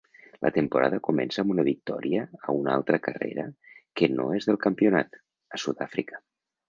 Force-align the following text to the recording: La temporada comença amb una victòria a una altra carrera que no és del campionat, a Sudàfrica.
La 0.43 0.51
temporada 0.53 0.99
comença 1.07 1.43
amb 1.43 1.53
una 1.55 1.65
victòria 1.67 2.23
a 2.47 2.55
una 2.61 2.73
altra 2.77 3.01
carrera 3.09 3.45
que 4.01 4.09
no 4.15 4.27
és 4.39 4.49
del 4.51 4.59
campionat, 4.65 5.21
a 5.55 5.61
Sudàfrica. 5.67 6.25